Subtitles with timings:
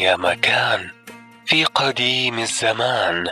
[0.00, 0.90] يا مكان
[1.46, 3.28] في قديم الزمان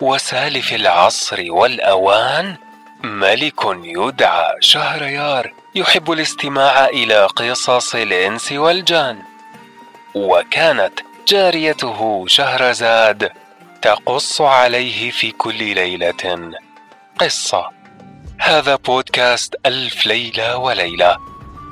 [0.00, 2.56] وسالف العصر والأوان
[3.04, 9.22] ملك يدعى شهريار يحب الاستماع إلى قصص الإنس والجان.
[10.14, 13.32] وكانت جاريته شهرزاد
[13.82, 16.52] تقص عليه في كل ليلة
[17.18, 17.70] قصة.
[18.40, 21.16] هذا بودكاست ألف ليلة وليلة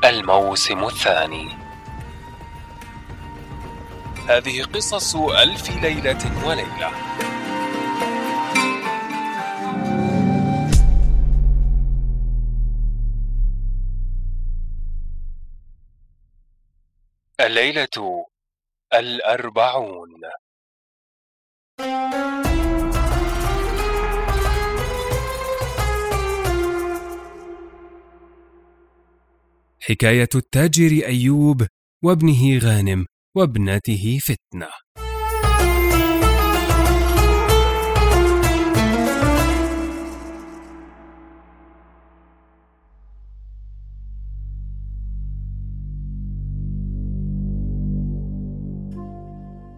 [0.04, 1.65] الموسم الثاني.
[4.28, 6.90] هذه قصص ألف ليلة وليلة.
[17.40, 18.26] الليلة
[18.94, 20.20] الأربعون.
[29.80, 31.66] حكاية التاجر أيوب
[32.04, 33.06] وابنه غانم.
[33.36, 34.68] وابنته فتنة.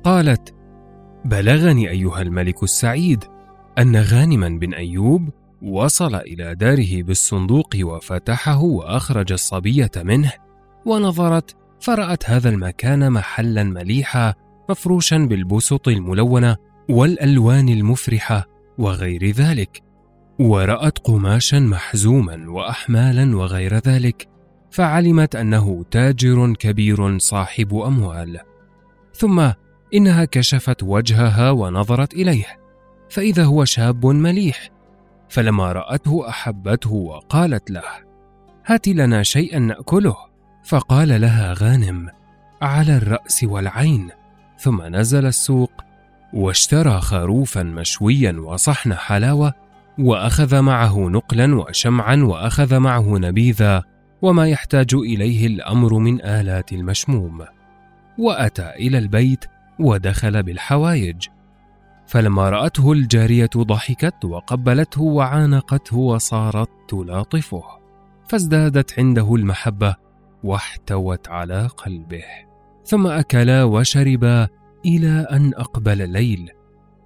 [0.04, 0.54] قالت
[1.24, 3.24] بلغني أيها الملك السعيد
[3.78, 5.28] أن غانما بن أيوب
[5.62, 10.32] وصل إلى داره بالصندوق وفتحه وأخرج الصبية منه
[10.86, 14.34] ونظرت فرأت هذا المكان محلا مليحا
[14.70, 16.56] مفروشا بالبسط الملونة
[16.88, 18.46] والألوان المفرحة
[18.78, 19.82] وغير ذلك
[20.38, 24.28] ورأت قماشا محزوما واحمالا وغير ذلك
[24.70, 28.38] فعلمت أنه تاجر كبير صاحب أموال.
[29.14, 29.50] ثم
[29.94, 32.46] إنها كشفت وجهها ونظرت إليه
[33.10, 34.70] فإذا هو شاب مليح.
[35.28, 37.82] فلما رأته أحبته وقالت له
[38.66, 40.27] هات لنا شيئا نأكله.
[40.68, 42.08] فقال لها غانم
[42.62, 44.08] على الرأس والعين.
[44.58, 45.72] ثم نزل السوق
[46.32, 49.54] واشترى خروفا مشويا وصحن حلاوة
[49.98, 53.82] وأخذ معه نقلا وشمعا وأخذ معه نبيذا
[54.22, 57.44] وما يحتاج إليه الأمر من آلات المشموم.
[58.18, 59.44] وأتى إلى البيت
[59.78, 61.26] ودخل بالحوايج.
[62.06, 67.62] فلما رأته الجارية ضحكت وقبلته وعانقته وصارت تلاطفه.
[68.28, 70.07] فازدادت عنده المحبة
[70.44, 72.24] واحتوت على قلبه.
[72.84, 74.48] ثم أكلا وشربا
[74.86, 76.50] إلى أن أقبل الليل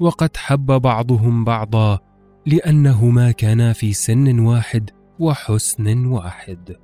[0.00, 1.98] وقد حب بعضهم بعضا
[2.46, 6.76] لأنهما كانا في سن واحد وحسن واحد.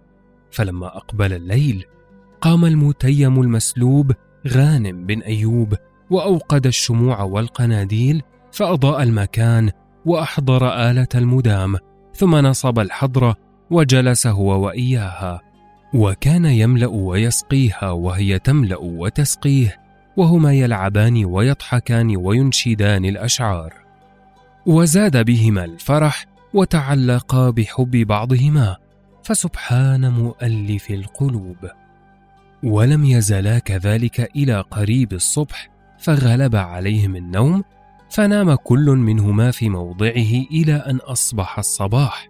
[0.50, 1.84] فلما أقبل الليل
[2.40, 4.12] قام المتيم المسلوب
[4.48, 5.74] غانم بن أيوب
[6.10, 8.22] وأوقد الشموع والقناديل
[8.52, 9.70] فأضاء المكان
[10.06, 11.76] وأحضر آلة المدام
[12.14, 13.36] ثم نصب الحضره
[13.70, 15.47] وجلس هو وإياها.
[15.94, 19.80] وكان يملأ ويسقيها وهي تملأ وتسقيه
[20.16, 23.74] وهما يلعبان ويضحكان وينشدان الأشعار.
[24.66, 28.76] وزاد بهما الفرح وتعلقا بحب بعضهما
[29.22, 31.56] فسبحان مؤلف القلوب.
[32.62, 37.64] ولم يزلا كذلك إلى قريب الصبح فغلب عليهم النوم
[38.10, 42.28] فنام كل منهما في موضعه إلى أن أصبح الصباح.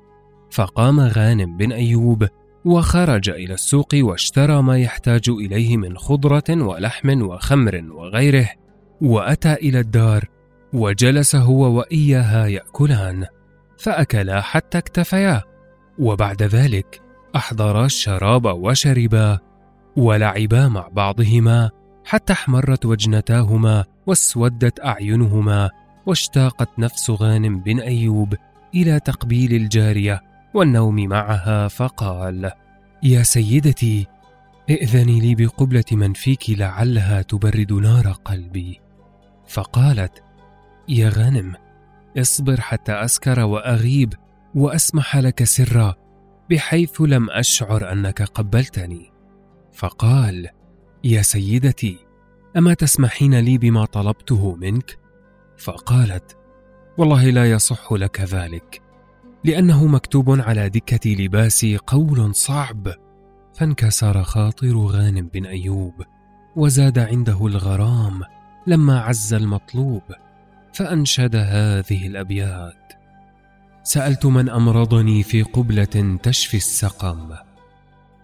[0.50, 2.28] فقام غانم بن أيوب
[2.68, 8.48] وخرج إلى السوق واشترى ما يحتاج إليه من خضرة ولحم وخمر وغيره
[9.00, 10.24] وأتى إلى الدار
[10.72, 13.26] وجلس هو وإياها يأكلان
[13.78, 15.42] فأكلا حتى اكتفيا
[15.98, 17.02] وبعد ذلك
[17.36, 19.38] احضرا الشراب وشربا
[19.96, 21.70] ولعبا مع بعضهما
[22.04, 25.70] حتى احمرت وجنتاهما واسودت أعينهما
[26.06, 28.34] واشتاقت نفس غانم بن أيوب
[28.74, 30.22] إلى تقبيل الجارية
[30.54, 32.50] والنوم معها فقال
[33.02, 34.06] يا سيدتي
[34.70, 38.80] ائذني لي بقبلة من فيك لعلها تبرد نار قلبي.
[39.46, 40.22] فقالت
[40.88, 41.54] يا غانم
[42.16, 44.14] اصبر حتى أسكر وأغيب
[44.54, 45.94] وأسمح لك سرا
[46.50, 49.12] بحيث لم أشعر أنك قبلتني.
[49.72, 50.48] فقال
[51.04, 51.98] يا سيدتي
[52.56, 54.98] أما تسمحين لي بما طلبته منك؟
[55.58, 56.36] فقالت
[56.98, 58.87] والله لا يصح لك ذلك.
[59.44, 62.88] لأنه مكتوب على دكة لباسي قول صعب
[63.54, 65.94] فانكسر خاطر غانم بن أيوب
[66.56, 68.22] وزاد عنده الغرام
[68.66, 70.02] لما عز المطلوب
[70.72, 72.92] فأنشد هذه الأبيات.
[73.82, 77.34] سألت من أمرضني في قبلة تشفي السقم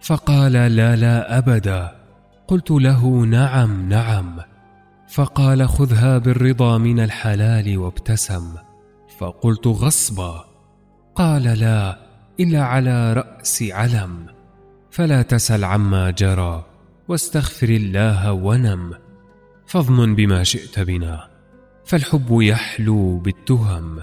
[0.01, 1.95] فقال لا لا أبدا.
[2.47, 4.39] قلت له نعم نعم.
[5.07, 8.55] فقال خذها بالرضا من الحلال وابتسم
[9.17, 10.54] فقلت غصبا.
[11.15, 11.97] قال لا
[12.39, 14.25] الا على رأس علم.
[14.91, 16.65] فلا تسل عما جرى
[17.07, 18.93] واستغفر الله ونم.
[19.65, 21.27] فاضمن بما شئت بنا.
[21.85, 23.99] فالحب يحلو بالتهم.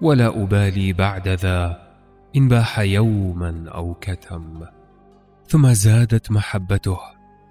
[0.00, 1.88] ولا أبالي بعد ذا
[2.36, 4.64] إن باح يوما أو كتم.
[5.48, 6.98] ثم زادت محبته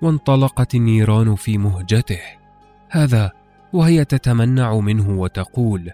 [0.02, 2.22] وانطلقت النيران في مهجته.
[2.90, 3.32] هذا
[3.74, 5.92] وهي تتمنع منه وتقول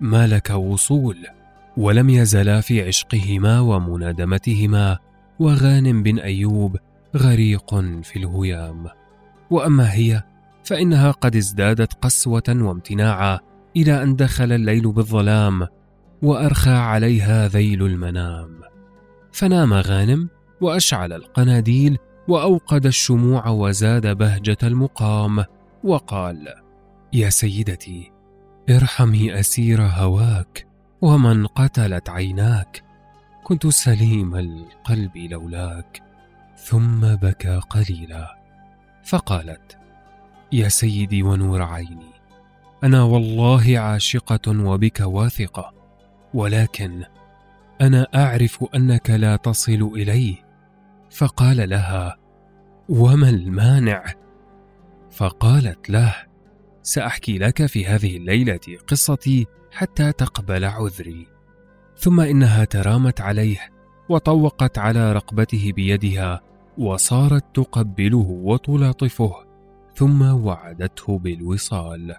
[0.00, 1.16] ما لك وصول؟
[1.76, 4.98] ولم يزلا في عشقهما ومنادمتهما
[5.38, 6.76] وغانم بن أيوب
[7.16, 8.86] غريق في الهيام.
[9.50, 10.22] وأما هي
[10.64, 13.38] فإنها قد ازدادت قسوة وامتناعا
[13.76, 15.66] إلى أن دخل الليل بالظلام
[16.22, 18.60] وأرخى عليها ذيل المنام.
[19.32, 20.28] فنام غانم
[20.60, 21.98] وأشعل القناديل
[22.28, 25.44] وأوقد الشموع وزاد بهجة المقام
[25.84, 26.48] وقال
[27.12, 28.12] يا سيدتي
[28.70, 30.71] ارحمي أسير هواك
[31.02, 32.82] ومن قتلت عيناك
[33.44, 36.02] كنت سليم القلب لولاك
[36.56, 38.38] ثم بكى قليلا.
[39.04, 39.78] فقالت
[40.52, 42.12] يا سيدي ونور عيني
[42.84, 45.74] أنا والله عاشقة وبك واثقة
[46.34, 47.04] ولكن
[47.80, 50.36] أنا أعرف أنك لا تصل إليه.
[51.10, 52.16] فقال لها
[52.88, 54.04] وما المانع؟
[55.10, 56.14] فقالت له
[56.82, 61.26] سأحكي لك في هذه الليلة قصتي حتى تقبل عذري.
[61.96, 63.58] ثم إنها ترامت عليه
[64.08, 66.40] وطوقت على رقبته بيدها
[66.78, 69.34] وصارت تقبله وتلاطفه
[69.94, 72.14] ثم وعدته بالوصال.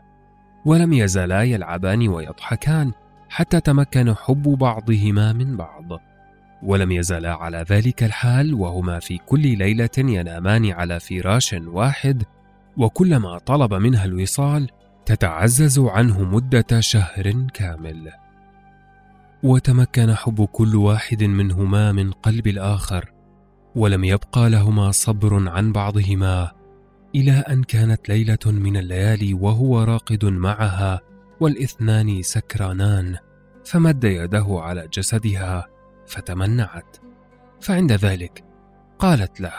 [0.65, 2.91] ولم يزالا يلعبان ويضحكان
[3.29, 6.01] حتى تمكن حب بعضهما من بعض.
[6.63, 12.23] ولم يزالا على ذلك الحال وهما في كل ليلة ينامان على فراش واحد
[12.77, 14.69] وكلما طلب منها الوصال
[15.05, 18.11] تتعزز عنه مدة شهر كامل.
[19.43, 23.11] وتمكن حب كل واحد منهما من قلب الآخر
[23.75, 26.51] ولم يبقى لهما صبر عن بعضهما
[27.15, 30.99] إلى أن كانت ليلة من الليالي وهو راقد معها
[31.39, 33.17] والإثنان سكرانان
[33.65, 35.67] فمد يده على جسدها
[36.07, 36.97] فتمنعت.
[37.61, 38.43] فعند ذلك
[38.99, 39.53] قالت له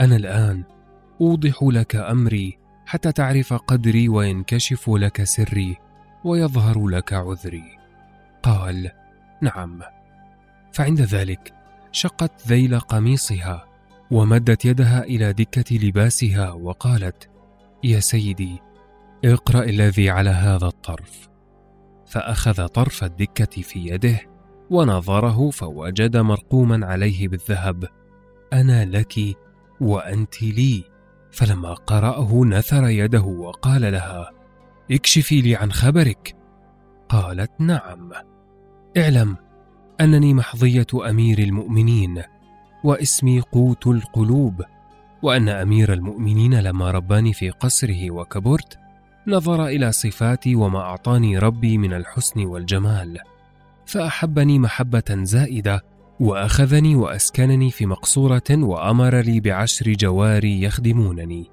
[0.00, 0.64] أنا الآن
[1.20, 2.57] أوضح لك أمري
[2.88, 5.76] حتى تعرف قدري وينكشف لك سري
[6.24, 7.78] ويظهر لك عذري.
[8.42, 8.90] قال
[9.42, 9.82] نعم.
[10.72, 11.54] فعند ذلك
[11.92, 13.64] شقت ذيل قميصها
[14.10, 17.28] ومدت يدها إلى دكة لباسها وقالت
[17.84, 18.58] يا سيدي
[19.24, 21.28] اقرأ الذي على هذا الطرف.
[22.06, 24.20] فأخذ طرف الدكة في يده
[24.70, 27.84] ونظره فوجد مرقوما عليه بالذهب.
[28.52, 29.14] أنا لك
[29.80, 30.97] وأنت لي.
[31.38, 34.30] فلما قرأه نثر يده وقال لها
[34.90, 36.36] اكشفي لي عن خبرك.
[37.08, 38.12] قالت نعم.
[38.96, 39.36] اعلم
[40.00, 42.22] أنني محظية أمير المؤمنين
[42.84, 44.62] واسمي قوت القلوب
[45.22, 48.78] وأن أمير المؤمنين لما رباني في قصره وكبرت
[49.26, 53.18] نظر إلى صفاتي وما أعطاني ربي من الحسن والجمال
[53.86, 55.84] فأحبني محبة زائدة
[56.20, 61.50] وأخذني وأسكنني في مقصورة وأمر لي بعشر جواري يخدمونني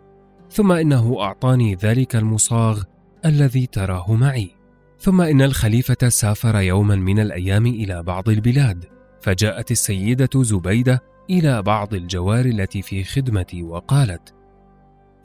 [0.51, 2.84] ثم إنه أعطاني ذلك المصاغ
[3.25, 4.55] الذي تراه معي.
[5.00, 8.86] ثم إن الخليفة سافر يوما من الأيام إلى بعض البلاد
[9.22, 14.34] فجاءت السيدة زبيدة إلى بعض الجوار التي في خدمتي وقالت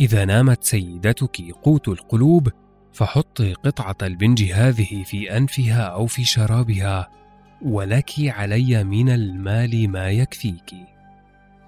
[0.00, 2.48] إذا نامت سيدتك قوت القلوب
[2.92, 7.19] فحطي قطعة البنج هذه في أنفها أو في شرابها
[7.62, 10.74] ولك علي من المال ما يكفيك.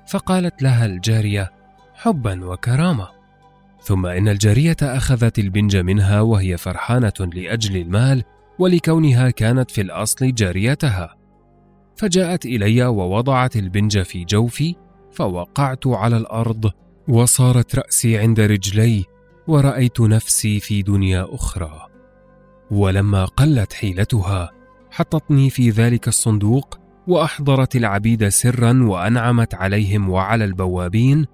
[0.06, 1.52] فقالت لها الجارية
[1.94, 3.08] حبا وكرامة.
[3.82, 8.22] ثم إن الجارية أخذت البنج منها وهي فرحانة لأجل المال
[8.58, 11.16] ولكونها كانت في الأصل جاريتها.
[11.96, 14.74] فجاءت إلي ووضعت البنج في جوفي
[15.12, 16.70] فوقعت على الأرض
[17.08, 19.04] وصارت رأسي عند رجلي
[19.46, 21.86] ورأيت نفسي في دنيا أخرى.
[22.70, 24.61] ولما قلت حيلتها
[24.92, 31.26] حطتني في ذلك الصندوق وأحضرت العبيد سرا وأنعمت عليهم وعلى البوابين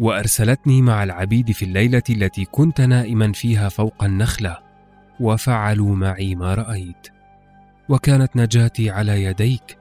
[0.00, 4.58] وأرسلتني مع العبيد في الليلة التي كنت نائما فيها فوق النخلة
[5.20, 7.08] وفعلوا معي ما رأيت.
[7.88, 9.78] وكانت نجاتي على يديك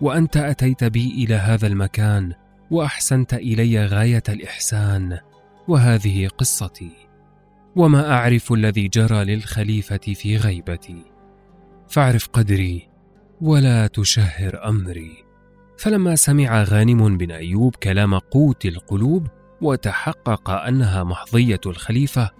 [0.00, 2.32] وأنت أتيت بي إلى هذا المكان
[2.70, 5.18] وأحسنت إلي غاية الإحسان
[5.68, 6.90] وهذه قصتي.
[7.76, 11.13] وما أعرف الذي جرى للخليفة في غيبتي.
[11.94, 12.88] فاعرف قدري
[13.40, 15.24] ولا تشهر أمري.
[15.78, 19.26] فلما سمع غانم بن أيوب كلام قوت القلوب
[19.60, 22.30] وتحقق أنها محظية الخليفة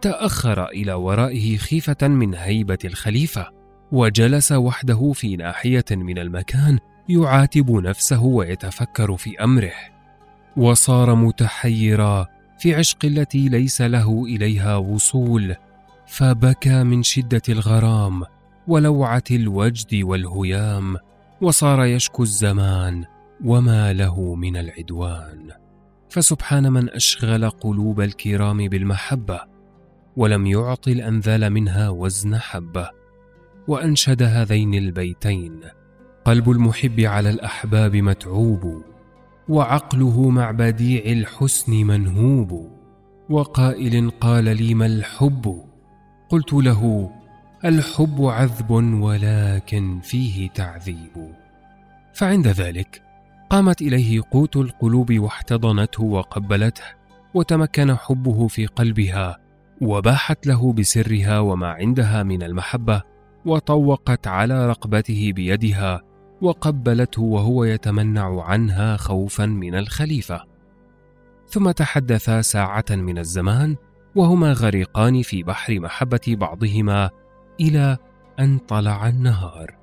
[0.00, 3.50] تأخر إلى ورائه خيفة من هيبة الخليفة
[3.92, 6.78] وجلس وحده في ناحية من المكان
[7.08, 9.72] يعاتب نفسه ويتفكر في أمره.
[10.56, 12.26] وصار متحيرا
[12.58, 15.56] في عشق التي ليس له إليها وصول
[16.06, 18.22] فبكى من شدة الغرام
[18.68, 20.96] ولوعة الوجد والهيام
[21.40, 23.04] وصار يشكو الزمان
[23.44, 25.50] وما له من العدوان.
[26.10, 29.40] فسبحان من أشغل قلوب الكرام بالمحبة
[30.16, 32.90] ولم يعط الأنذال منها وزن حبة.
[33.68, 35.60] وأنشد هذين البيتين
[36.24, 38.82] قلب المحب على الأحباب متعوب
[39.48, 42.70] وعقله مع بديع الحسن منهوب.
[43.30, 45.62] وقائل قال لي ما الحب؟
[46.28, 47.10] قلت له
[47.64, 48.70] الحب عذب
[49.02, 51.34] ولكن فيه تعذيب.
[52.14, 53.02] فعند ذلك
[53.50, 56.82] قامت إليه قوت القلوب واحتضنته وقبلته
[57.34, 59.38] وتمكن حبه في قلبها
[59.80, 63.02] وباحت له بسرها وما عندها من المحبة
[63.44, 66.00] وطوقت على رقبته بيدها
[66.40, 70.44] وقبلته وهو يتمنع عنها خوفا من الخليفة.
[71.48, 73.76] ثم تحدثا ساعة من الزمان
[74.14, 77.10] وهما غريقان في بحر محبة بعضهما
[77.60, 77.98] إلى
[78.40, 79.74] أن طلع النهار.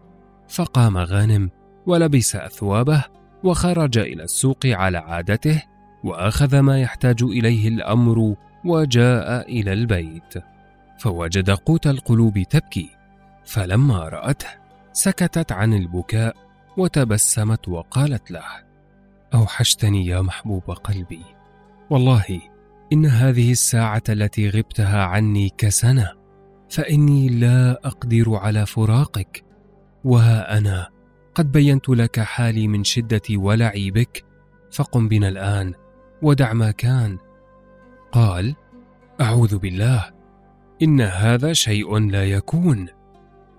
[0.50, 1.50] فقام غانم
[1.86, 3.04] ولبس أثوابه
[3.44, 5.64] وخرج إلى السوق على عادته
[6.04, 8.36] وأخذ ما يحتاج إليه الأمر
[8.66, 10.34] وجاء إلى البيت.
[11.00, 12.90] فوجد قوت القلوب تبكي.
[13.46, 14.48] فلما رأته
[14.94, 16.36] سكتت عن البكاء
[16.78, 18.44] وتبسمت وقالت له
[19.34, 21.24] أوحشتني يا محبوب قلبي.
[21.90, 22.42] والله
[22.94, 26.19] إن هذه الساعة التي غبتها عني كسنة.
[26.70, 29.44] فإني لا أقدر على فراقك
[30.04, 30.88] وها أنا.
[31.36, 34.26] قد بينت لك حالي من شدة ولعي بك
[34.72, 35.74] فقم بنا الآن
[36.22, 37.18] ودع ما كان.
[38.12, 38.56] قال
[39.22, 40.06] أعوذ بالله
[40.82, 42.88] إن هذا شيء لا يكون.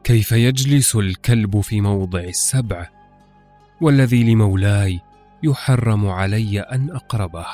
[0.04, 2.88] كيف يجلس الكلب في موضع السبع؟
[3.80, 5.00] والذي لمولاي
[5.42, 7.46] يحرم علي أن أقربه.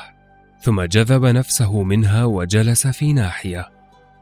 [0.61, 3.76] ثم جذب نفسه منها وجلس في ناحية.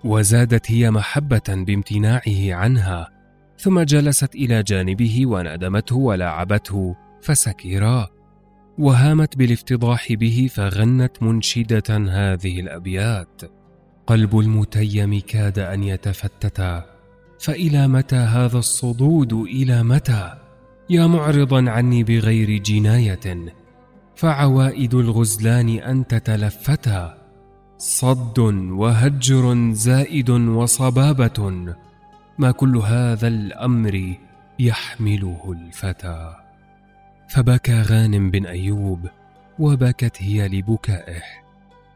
[0.05, 3.11] وزادت هي محبة بامتناعه عنها
[3.59, 8.09] ثم جلست إلى جانبه وندمته ولاعبته فسكرا
[8.79, 13.43] وهامت بالافتضاح به فغنت منشدة هذه الأبيات.
[14.07, 16.85] قلب المتيم كاد أن يتفتتا
[17.41, 20.35] فإلى متى هذا الصدود؟ إلى متى؟
[20.91, 23.53] يا معرضا عني بغير جناية
[24.17, 27.24] فعوائد الغزلان أن تتلفتا.
[27.79, 28.39] صد
[28.71, 31.51] وهجر زائد وصبابة
[32.39, 34.15] ما كل هذا الأمر
[34.59, 36.35] يحمله الفتى.
[37.29, 39.09] فبكى غانم بن أيوب
[39.59, 41.23] وبكت هي لبكائه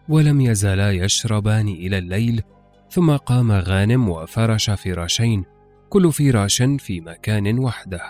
[0.08, 2.42] ولم يزالا يشربان إلى الليل
[2.90, 5.44] ثم قام غانم وفرش فراشين
[5.88, 8.02] كل فراش في مكان وحده.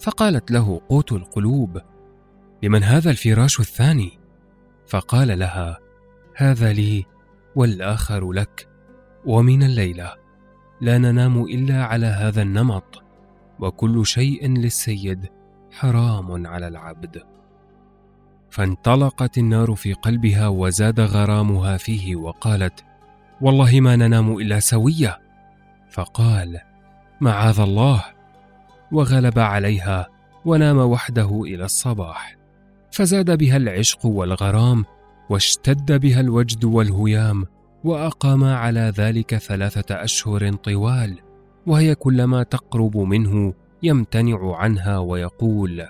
[0.00, 1.80] فقالت له قوت القلوب
[2.62, 4.18] لمن هذا الفراش الثاني؟
[4.86, 5.78] فقال لها
[6.36, 7.04] هذا لي
[7.54, 8.68] والآخر لك.
[9.24, 10.14] ومن الليلة
[10.80, 13.02] لا ننام إلا على هذا النمط
[13.60, 15.26] وكل شيء للسيد
[15.72, 17.22] حرام على العبد.
[18.50, 22.84] فانطلقت النار في قلبها وزاد غرامها فيه وقالت
[23.40, 25.20] والله ما ننام إلا سوية.
[25.90, 26.60] فقال
[27.20, 28.04] معاذ الله.
[28.92, 30.08] وغلب عليها
[30.44, 32.36] ونام وحده إلى الصباح.
[32.92, 34.84] فزاد بها العشق والغرام
[35.30, 37.46] واشتد بها الوجد والهيام
[37.84, 41.18] واقاما على ذلك ثلاثة أشهر طوال
[41.66, 45.86] وهي كلما تقرب منه يمتنع عنها ويقول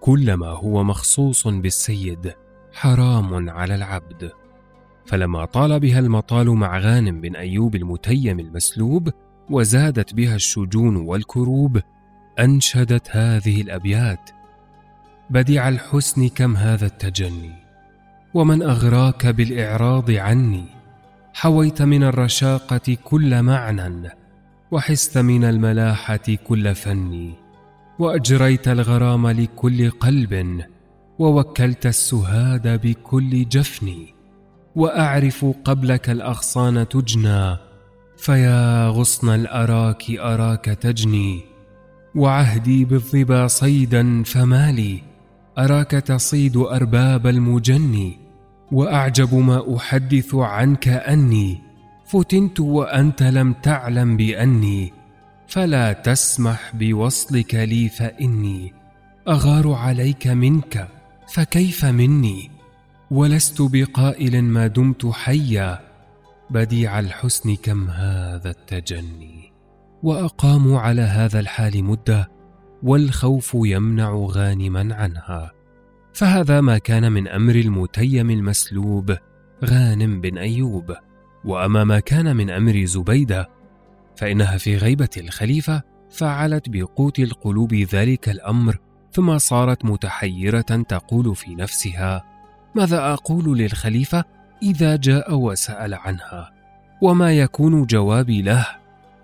[0.00, 2.32] كل ما هو مخصوص بالسيد
[2.72, 4.32] حرام على العبد.
[5.06, 9.08] فلما طال بها المطال مع غانم بن أيوب المتيم المسلوب
[9.50, 11.80] وزادت بها الشجون والكروب
[12.38, 14.30] أنشدت هذه الأبيات
[15.30, 17.61] بديع الحسن كم هذا التجني؟
[18.34, 20.64] ومن أغراك بالإعراض عني.
[21.34, 24.10] حويت من الرشاقة كل معنى
[24.70, 27.32] وحست من الملاحة كل فني
[27.98, 30.62] وأجريت الغرام لكل قلب
[31.18, 34.06] ووكلت السهاد بكل جفن.
[34.76, 37.56] وأعرف قبلك الأغصان تجنى
[38.16, 41.40] فيا غصن الأراك أراك تجني.
[42.14, 45.02] وعهدي بالظبا صيدا فمالي
[45.58, 48.21] أراك تصيد أرباب المجني.
[48.72, 51.58] وأعجب ما أحدث عنك أني
[52.06, 54.92] فتنت وأنت لم تعلم بأني
[55.46, 58.72] فلا تسمح بوصلك لي فإني
[59.28, 60.88] أغار عليك منك
[61.28, 62.50] فكيف مني؟
[63.10, 65.80] ولست بقائل ما دمت حيا
[66.50, 69.52] بديع الحسن كم هذا التجني؟
[70.02, 72.30] وأقاموا على هذا الحال مدة
[72.82, 75.52] والخوف يمنع غانما عنها.
[76.14, 79.16] فهذا ما كان من أمر المتيم المسلوب
[79.64, 80.94] غانم بن أيوب.
[81.44, 83.48] وأما ما كان من أمر زبيدة
[84.16, 88.78] فإنها في غيبة الخليفة فعلت بقوت القلوب ذلك الأمر
[89.12, 92.24] ثم صارت متحيرة تقول في نفسها
[92.74, 94.24] ماذا أقول للخليفة
[94.62, 96.52] إذا جاء وسأل عنها؟
[97.02, 98.66] وما يكون جوابي له؟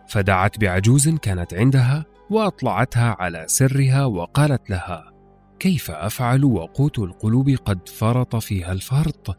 [0.08, 5.12] فدعت بعجوز كانت عندها وأطلعتها على سرها وقالت لها
[5.58, 9.38] كيف أفعل وقوت القلوب قد فرط فيها الفرط؟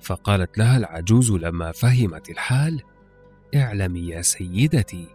[0.00, 2.82] فقالت لها العجوز لما فهمت الحال
[3.56, 5.06] اعلمي يا سيدتي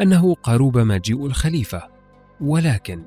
[0.00, 1.88] أنه قرب مجيء الخليفة
[2.40, 3.02] ولكن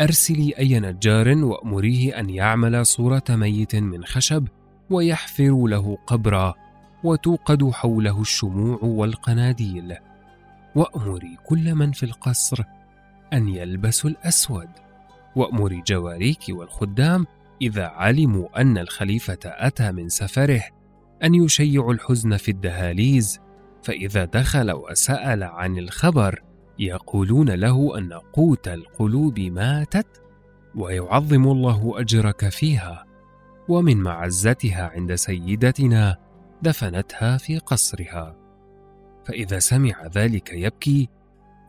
[0.00, 4.48] أرسلي أي نجار وأمريه أن يعمل صورة ميت من خشب
[4.90, 6.54] ويحفر له قبرا
[7.04, 9.96] وتوقد حوله الشموع والقناديل
[10.74, 12.64] وأمري كل من في القصر
[13.32, 14.68] أن يلبسوا الأسود.
[15.36, 17.26] وامري جواريك والخدام
[17.62, 20.62] إذا علموا أن الخليفة أتى من سفره
[21.24, 23.40] أن يشيعوا الحزن في الدهاليز
[23.82, 26.42] فإذا دخل وسأل عن الخبر
[26.78, 30.22] يقولون له أن قوت القلوب ماتت
[30.74, 33.04] ويعظم الله أجرك فيها
[33.68, 36.16] ومن معزتها عند سيدتنا
[36.62, 38.36] دفنتها في قصرها.
[39.24, 41.08] فإذا سمع ذلك يبكي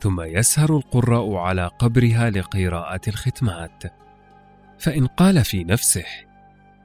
[0.03, 3.83] ثم يسهر القراء على قبرها لقراءة الختمات.
[4.79, 6.05] فإن قال في نفسه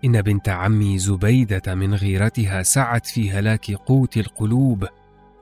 [0.05, 4.87] إن بنت عمي زبيدة من غيرتها سعت في هلاك قوت القلوب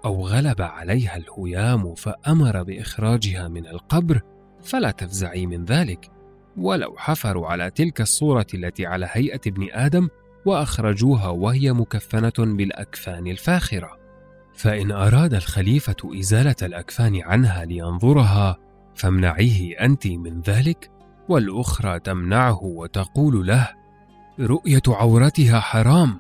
[0.05, 4.21] أو غلب عليها الهيام فأمر بإخراجها من القبر
[4.63, 6.11] فلا تفزعي من ذلك.
[6.57, 10.09] ولو حفروا على تلك الصورة التي على هيئة ابن آدم
[10.47, 14.06] وأخرجوها وهي مكفنة بالأكفان الفاخرة.
[14.57, 18.57] فإن أراد الخليفة إزالة الأكفان عنها لينظرها
[18.95, 20.91] فامنعيه أنت من ذلك
[21.29, 23.69] والأخرى تمنعه وتقول له
[24.41, 26.19] رؤية عورتها حرام.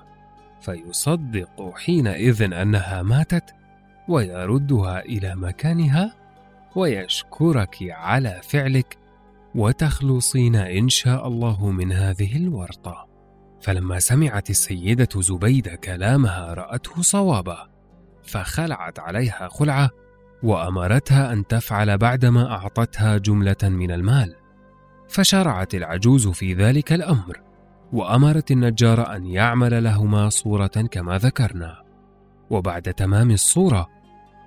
[0.60, 3.54] فيصدق حينئذ أنها ماتت
[4.08, 6.14] ويردها إلى مكانها
[6.76, 8.98] ويشكرك على فعلك
[9.54, 13.08] وتخلصين إن شاء الله من هذه الورطة.
[13.60, 17.75] فلما سمعت السيدة زبيدة كلامها رأته صوابا.
[18.26, 19.90] فخلعت عليها خلعة
[20.42, 24.34] وأمرتها أن تفعل بعدما أعطتها جملة من المال.
[25.08, 27.40] فشرعت العجوز في ذلك الأمر
[27.92, 31.82] وأمرت النجار أن يعمل لهما صورة كما ذكرنا.
[32.50, 33.88] وبعد تمام الصورة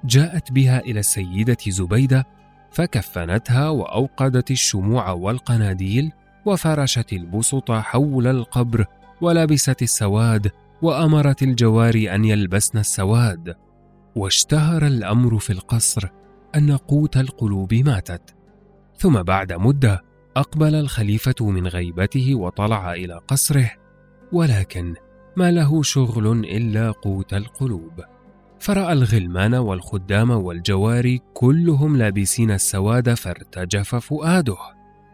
[0.05, 2.27] جاءت بها إلى السيدة زبيدة
[2.71, 6.11] فكفنتها وأوقدت الشموع والقناديل
[6.45, 8.85] وفرشت البسط حول القبر
[9.21, 13.55] ولبست السواد وأمرت الجواري أن يلبسن السواد.
[14.15, 16.09] واشتهر الأمر في القصر
[16.55, 18.35] أن قوت القلوب ماتت.
[18.97, 20.03] ثم بعد مدة
[20.37, 23.71] أقبل الخليفة من غيبته وطلع إلى قصره
[24.31, 24.95] ولكن
[25.37, 28.03] ما له شغل إلا قوت القلوب.
[28.59, 34.57] فرأى الغلمان والخدام والجواري كلهم لابسين السواد فارتجف فؤاده.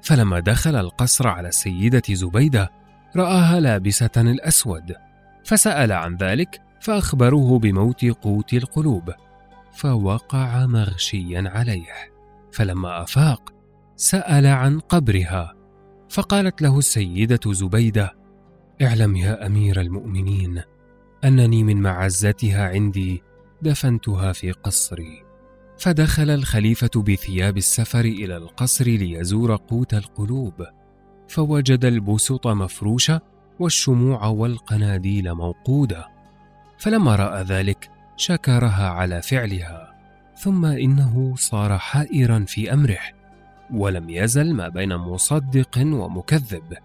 [0.06, 2.72] فلما دخل القصر على السيدة زبيدة
[3.16, 4.96] رآها لابسة الأسود
[5.46, 9.14] فسأل عن ذلك فأخبروه بموت قوت القلوب
[9.74, 12.16] فوقع مغشيا عليه.
[12.52, 13.54] فلما أفاق
[13.96, 15.56] سأل عن قبرها
[16.10, 18.14] فقالت له السيدة زبيدة
[18.82, 20.62] اعلم يا أمير المؤمنين
[21.24, 23.24] أنني من معزتها عندي
[23.62, 25.24] دفنتها في قصري
[25.78, 30.66] فدخل الخليفة بثياب السفر إلى القصر ليزور قوت القلوب
[31.28, 33.22] فوجد البسط مفروشه
[33.60, 36.15] والشموع والقناديل موقودة.
[36.78, 39.96] فلما رأى ذلك شكرها على فعلها
[40.38, 43.00] ثم إنه صار حائرا في أمره
[43.74, 46.78] ولم يزل ما بين مصدق ومكذب.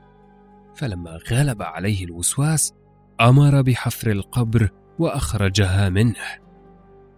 [0.75, 2.75] فلما غلب عليه الوسواس
[3.21, 6.25] أمر بحفر القبر وأخرجها منه.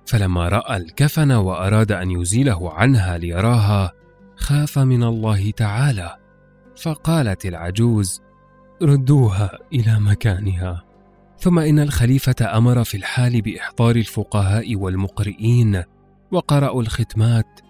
[0.07, 3.93] فلما رأى الكفن وأراد أن يزيله عنها ليراها
[4.37, 6.17] خاف من الله تعالى.
[6.83, 8.23] فقالت العجوز
[8.83, 10.92] ردوها إلى مكانها.
[11.43, 15.83] ثم إن الخليفة أمر في الحال بإحضار الفقهاء والمقرئين
[16.31, 17.61] وقرأوا الختمات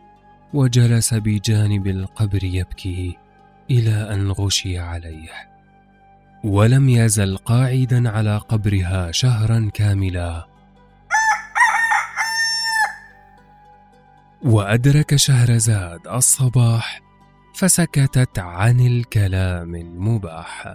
[0.54, 3.18] وجلس بجانب القبر يبكي
[3.70, 5.30] إلى أن غشي عليه.
[6.44, 10.46] ولم يزل قاعدا على قبرها شهرا كاملا.
[14.42, 17.00] وأدرك شهرزاد الصباح
[17.54, 20.74] فسكتت عن الكلام المباح.